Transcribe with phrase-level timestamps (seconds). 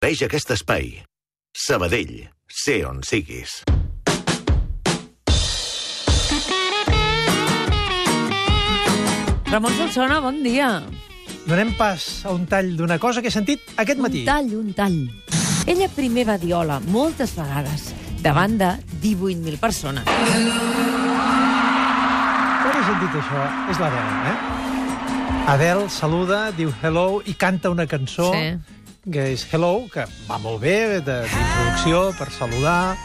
[0.00, 0.86] Veig aquest espai.
[1.52, 2.14] Sabadell,
[2.48, 3.58] sé on siguis.
[9.50, 10.80] Ramon Solsona, bon dia.
[11.44, 14.22] Donem pas a un tall d'una cosa que he sentit aquest matí.
[14.22, 14.98] Un tall, un tall.
[15.68, 17.90] Ella primer va dir hola moltes vegades,
[18.24, 18.70] davant de
[19.02, 20.04] 18.000 persones.
[22.64, 23.44] Quan he sentit això?
[23.74, 24.36] És l'Adele, eh?
[25.50, 28.54] Adele saluda, diu hello i canta una cançó Sí.
[29.08, 32.96] Que és Hello, que va molt bé, d'introducció, per saludar.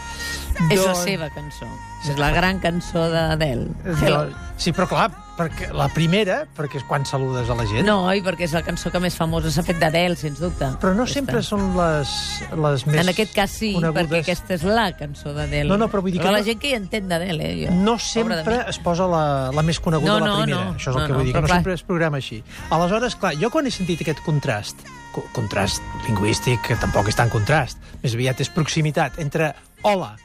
[0.69, 1.67] És la Doncs- seva cançó.
[2.09, 3.67] És la gran cançó d'Adele.
[3.83, 7.83] Doncs- Sí, però clar, perquè la primera, perquè és quan saludes a la gent.
[7.85, 8.21] No, oi?
[8.23, 10.69] Perquè és la cançó que més famosa s'ha fet d'Adele, sens dubte.
[10.79, 11.13] Però no Aquesta.
[11.19, 12.07] sempre són les,
[12.55, 14.05] les més En aquest cas sí, conegudes.
[14.07, 15.67] perquè aquesta és la cançó d'Adele.
[15.67, 17.65] No, no, però vull dir que la no- gent que hi entén d'Adele, eh?
[17.67, 17.73] Jo.
[17.75, 20.63] No sempre es posa la, la més coneguda, No, la no, primera.
[20.71, 20.73] no.
[20.75, 21.57] Això és el No, que no, vull dir, que però no clar.
[21.57, 22.43] sempre es programa així.
[22.69, 24.77] Aleshores, clar, jo quan he sentit aquest contrast,
[25.11, 30.15] co- contrast lingüístic, que tampoc és tan contrast, més aviat és proximitat, entre hola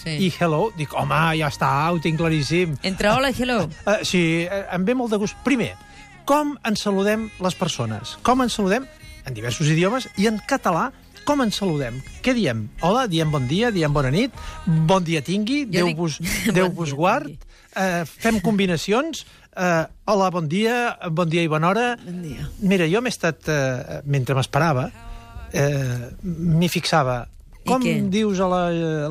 [0.00, 0.14] Sí.
[0.24, 2.78] i hello, dic, home, ja està, ho tinc claríssim.
[2.88, 3.66] Entre hola i hello.
[3.84, 5.36] Uh, sí, eh, em ve molt de gust.
[5.44, 5.74] Primer,
[6.24, 8.16] com ens saludem les persones?
[8.24, 8.86] Com ens saludem
[9.28, 10.88] en diversos idiomes i en català
[11.30, 11.98] com ens saludem?
[12.24, 12.64] Què diem?
[12.86, 14.34] Hola, diem bon dia, diem bona nit,
[14.88, 19.24] bon dia tingui, Jo Déu dic vos, bon Déu dia vos guard, uh, fem combinacions,
[19.52, 21.84] uh, hola, bon dia, bon dia i bona hora.
[22.02, 22.48] Bon dia.
[22.64, 27.20] Mira, jo m'he estat, uh, mentre m'esperava, uh, m'hi fixava
[27.66, 27.96] com què?
[28.12, 28.60] dius a la,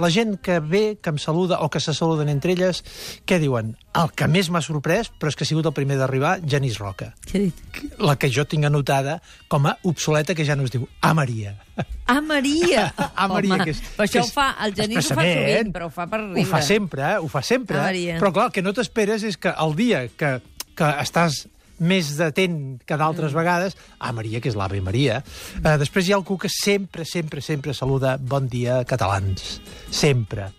[0.02, 2.82] la gent que ve, que em saluda, o que se saluden entre elles,
[3.30, 3.76] què diuen?
[4.00, 7.12] El que més m'ha sorprès, però és que ha sigut el primer d'arribar, Genís Roca.
[7.26, 7.84] Què he dit?
[8.02, 9.20] La que jo tinc anotada
[9.52, 11.56] com a obsoleta, que ja no es diu A Maria.
[12.10, 12.90] Ah, Maria!
[13.16, 13.84] A Maria, Home, que és...
[13.96, 16.42] Però això que ho fa, el Genís ho fa sovint, però ho fa per riure.
[16.42, 17.22] Ho fa sempre, eh?
[17.22, 17.80] Ho fa sempre.
[17.80, 18.18] A eh?
[18.20, 20.38] Però clar, el que no t'esperes és que el dia que,
[20.80, 21.46] que estàs
[21.80, 23.36] més d'atent que d'altres Mm.
[23.36, 25.24] vegades, a Maria, que és l'Ave Maria,
[25.64, 29.62] eh, després hi ha algú que sempre, sempre, sempre saluda bon dia catalans.
[29.90, 30.59] Sempre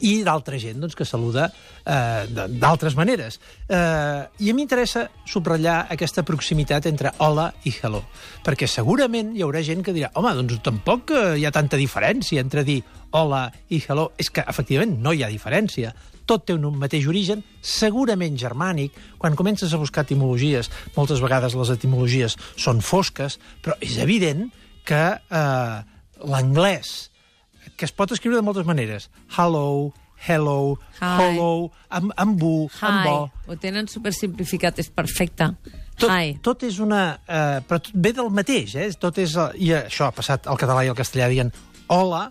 [0.00, 3.40] i d'altra gent doncs, que saluda eh, d'altres maneres.
[3.68, 8.02] Eh, I a mi m'interessa subratllar aquesta proximitat entre hola i hello,
[8.42, 12.42] perquè segurament hi haurà gent que dirà home, doncs tampoc eh, hi ha tanta diferència
[12.42, 12.80] entre dir
[13.14, 14.10] hola i hello.
[14.18, 15.94] És que, efectivament, no hi ha diferència.
[16.26, 18.96] Tot té un mateix origen, segurament germànic.
[19.22, 24.48] Quan comences a buscar etimologies, moltes vegades les etimologies són fosques, però és evident
[24.86, 25.76] que eh,
[26.26, 26.96] l'anglès
[27.76, 29.10] que es pot escriure de moltes maneres.
[29.36, 29.92] Hello,
[30.28, 31.10] hello, Hi.
[31.22, 33.08] hello, amb, amb bu, amb Hi.
[33.08, 33.30] bo.
[33.48, 35.50] Ho tenen supersimplificat, és perfecte.
[35.96, 36.36] Tot, Hi.
[36.44, 37.18] tot és una...
[37.26, 38.90] Eh, però tot ve del mateix, eh?
[39.00, 39.36] Tot és...
[39.36, 41.52] eh, I això ha passat al català i al castellà dient
[41.88, 42.26] hola,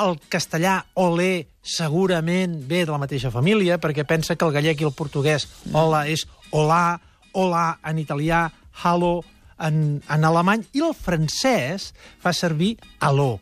[0.00, 4.86] el castellà olé segurament ve de la mateixa família, perquè pensa que el gallec i
[4.88, 6.98] el portuguès hola és hola,
[7.32, 8.46] hola en italià,
[8.84, 9.22] hallo
[9.58, 11.92] en, en alemany, i el francès
[12.22, 13.38] fa servir aló.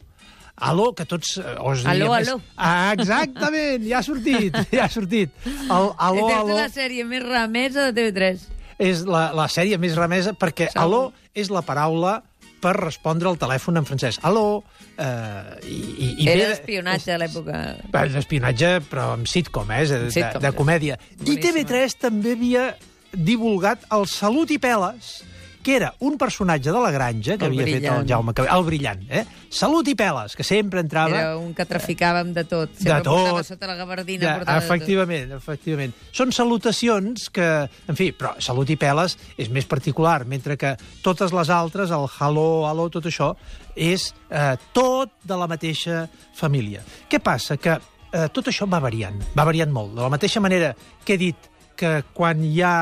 [0.63, 1.37] Aló, que tots...
[1.43, 2.41] eh, Os Aló, diem, és- aló.
[2.57, 5.33] Ah, exactament, ja ha sortit, ja ha sortit.
[5.47, 8.45] El, aló, Aquesta aló és la sèrie més remesa de TV3.
[8.83, 10.83] és la, la sèrie més remesa perquè Segur.
[10.85, 11.03] aló
[11.35, 12.21] és la paraula
[12.63, 14.21] per respondre al telèfon en francès.
[14.23, 14.63] Aló,
[14.95, 17.61] eh, i, i, i Era d'espionatge a l'època.
[18.05, 19.83] és D'espionatge, però amb sitcom, eh?
[19.91, 20.57] De, de, Sitcom, de sí.
[20.61, 20.99] comèdia.
[21.19, 21.43] I Boníssima.
[21.59, 22.69] TV3 també havia
[23.13, 25.25] divulgat el Salut i Peles,
[25.63, 28.01] que era un personatge de la granja que El havia fet brillant.
[28.03, 29.25] el Jaume Cabell, el brillant, eh?
[29.53, 31.15] Salut i Peles, que sempre entrava...
[31.21, 32.73] Era un que traficàvem de tot.
[32.73, 33.19] de Sempre tot.
[33.21, 34.25] portava sota la gabardina.
[34.27, 34.57] Ja, de tot.
[34.65, 35.95] efectivament, efectivament.
[36.11, 37.47] Són salutacions que,
[37.89, 42.09] en fi, però salut i peles és més particular, mentre que totes les altres, el
[42.21, 43.33] hello, hello, tot això,
[43.77, 46.83] és eh, tot de la mateixa família.
[47.09, 47.57] Què passa?
[47.57, 49.95] Que eh, tot això va variant, va variant molt.
[49.95, 50.75] De la mateixa manera
[51.05, 52.75] que he dit que quan hi ha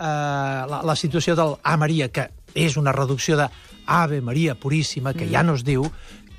[0.00, 3.50] eh, la, la situació del A Maria, que és una reducció de
[3.86, 5.84] Ave Maria Puríssima, que ja no es diu,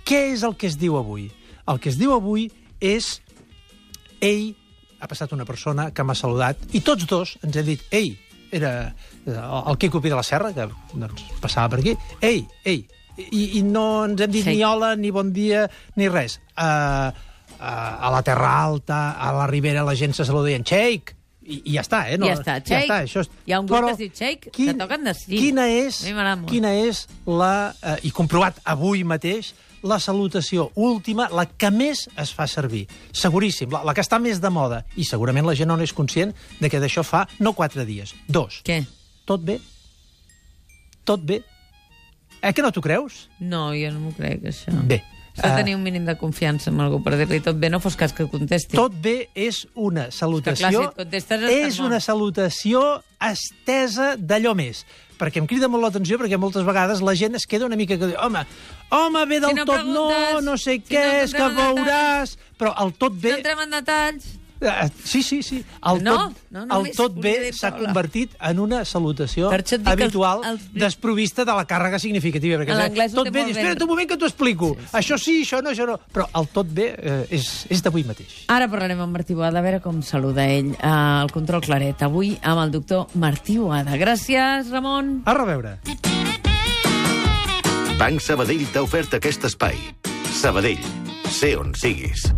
[0.08, 1.30] què és el que es diu avui?
[1.70, 2.50] El que es diu avui
[2.82, 3.20] és
[4.22, 4.52] ell
[5.02, 8.12] ha passat una persona que m'ha saludat i tots dos ens hem dit ell
[8.52, 8.72] era
[9.26, 12.84] eh, el Quico Pi de la Serra que doncs, passava per aquí ell, ell
[13.18, 14.56] i, i no ens hem dit Sí.
[14.56, 15.68] ni hola, ni bon dia,
[15.98, 20.52] ni res uh, uh, a la Terra Alta a la Ribera la gent se saluda
[20.52, 22.20] dient Sheik i, i ja està, eh?
[22.22, 22.86] Ja està, ja Sheik.
[22.86, 23.32] està això és...
[23.48, 25.34] Hi ha un grup Però que es diu Sheik, que toquen de sí.
[25.34, 26.04] Quina és,
[26.50, 27.54] quina és la...
[27.82, 32.84] Eh, I comprovat avui mateix, la salutació última, la que més es fa servir.
[33.18, 34.84] Seguríssim, la, la que està més de moda.
[34.96, 38.62] I segurament la gent no n'és conscient de que d'això fa no quatre dies, dos.
[38.68, 38.84] Què?
[39.26, 39.58] Tot bé?
[41.08, 41.42] Tot bé?
[42.42, 43.28] Eh, que no t'ho creus?
[43.40, 44.74] No, jo no m'ho crec, això.
[44.86, 45.02] Bé,
[45.38, 47.96] Has de tenir un mínim de confiança amb algú per dir-li tot bé, no fos
[48.00, 48.76] cas que contesti.
[48.76, 50.92] Tot bé és una salutació...
[50.92, 52.84] clar, si és una salutació
[53.24, 54.84] estesa d'allò més.
[55.22, 58.10] Perquè em crida molt l'atenció, perquè moltes vegades la gent es queda una mica que
[58.10, 58.42] diu, home,
[58.90, 60.06] home, bé del Si no tot no,
[60.42, 62.38] no sé si què, no és que en veuràs...
[62.62, 63.38] Però el tot No bé...
[63.40, 64.28] entrem en detalls.
[64.62, 65.64] Eh, Sí, sí, sí.
[65.90, 70.68] El No, tot, no, el només tot bé s'ha convertit en una salutació habitual els-
[70.74, 72.60] desprovista de la càrrega significativa.
[72.62, 74.78] Perquè l'anglès ho tot té bé, molt dius, espera't un moment que t'ho explico.
[74.94, 75.98] Això sí, això no, això no.
[76.14, 78.46] Però el tot bé eh, és, és d'avui mateix.
[78.54, 82.02] Ara parlarem amb Martí Boada, a veure com saluda ell eh, al Control Claret.
[82.06, 83.98] Avui amb el doctor Martí Boada.
[83.98, 85.24] Gràcies, Ramon.
[85.26, 85.80] A reveure.
[87.98, 89.76] Banc Sabadell t'ha ofert aquest espai.
[90.34, 90.82] Sabadell,
[91.30, 92.30] sé on siguis.